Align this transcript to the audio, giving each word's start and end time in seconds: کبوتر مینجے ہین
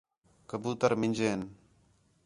کبوتر 0.49 0.91
مینجے 0.99 1.27
ہین 1.31 1.41